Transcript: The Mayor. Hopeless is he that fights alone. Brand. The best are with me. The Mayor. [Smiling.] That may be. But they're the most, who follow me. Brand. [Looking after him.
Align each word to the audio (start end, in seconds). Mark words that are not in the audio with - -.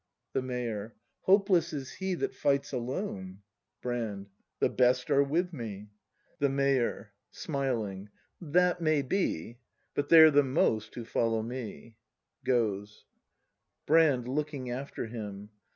The 0.33 0.41
Mayor. 0.41 0.95
Hopeless 1.25 1.73
is 1.73 1.91
he 1.91 2.15
that 2.15 2.33
fights 2.33 2.71
alone. 2.73 3.43
Brand. 3.83 4.29
The 4.57 4.67
best 4.67 5.11
are 5.11 5.21
with 5.21 5.53
me. 5.53 5.91
The 6.39 6.49
Mayor. 6.49 7.13
[Smiling.] 7.29 8.09
That 8.41 8.81
may 8.81 9.03
be. 9.03 9.59
But 9.93 10.09
they're 10.09 10.31
the 10.31 10.41
most, 10.41 10.95
who 10.95 11.05
follow 11.05 11.43
me. 11.43 11.97
Brand. 12.43 14.27
[Looking 14.27 14.71
after 14.71 15.05
him. 15.05 15.51